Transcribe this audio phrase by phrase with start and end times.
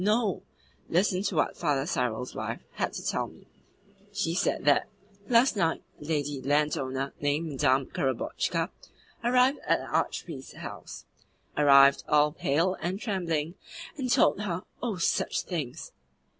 [0.03, 0.41] No.
[0.89, 3.45] Listen to what Father Cyril's wife had to tell me.
[4.11, 4.87] She said that,
[5.29, 8.71] last night, a lady landowner named Madame Korobotchka
[9.23, 11.05] arrived at the Archpriest's house
[11.55, 13.53] arrived all pale and trembling
[13.95, 15.91] and told her, oh, such things!